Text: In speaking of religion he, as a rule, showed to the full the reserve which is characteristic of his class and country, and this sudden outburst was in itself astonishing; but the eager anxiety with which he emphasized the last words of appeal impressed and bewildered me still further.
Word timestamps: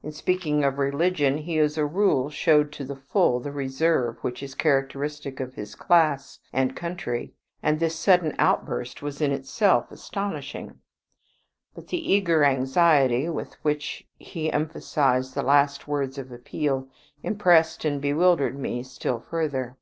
In 0.00 0.12
speaking 0.12 0.62
of 0.62 0.78
religion 0.78 1.38
he, 1.38 1.58
as 1.58 1.76
a 1.76 1.84
rule, 1.84 2.30
showed 2.30 2.70
to 2.70 2.84
the 2.84 2.94
full 2.94 3.40
the 3.40 3.50
reserve 3.50 4.16
which 4.20 4.40
is 4.40 4.54
characteristic 4.54 5.40
of 5.40 5.54
his 5.56 5.74
class 5.74 6.38
and 6.52 6.76
country, 6.76 7.34
and 7.64 7.80
this 7.80 7.96
sudden 7.96 8.36
outburst 8.38 9.02
was 9.02 9.20
in 9.20 9.32
itself 9.32 9.90
astonishing; 9.90 10.78
but 11.74 11.88
the 11.88 12.12
eager 12.12 12.44
anxiety 12.44 13.28
with 13.28 13.54
which 13.64 14.06
he 14.18 14.52
emphasized 14.52 15.34
the 15.34 15.42
last 15.42 15.88
words 15.88 16.16
of 16.16 16.30
appeal 16.30 16.88
impressed 17.24 17.84
and 17.84 18.00
bewildered 18.00 18.56
me 18.56 18.84
still 18.84 19.18
further. 19.18 19.76